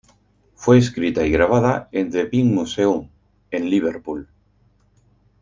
[0.55, 3.07] Fue escrita y grabada en The Pink Museum
[3.51, 4.27] en Liverpool.